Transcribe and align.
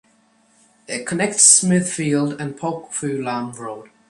It 0.87 1.05
connects 1.05 1.43
Smithfield 1.43 2.41
and 2.41 2.57
Pok 2.57 2.91
Fu 2.91 3.21
Lam 3.21 3.51
Road. 3.51 3.91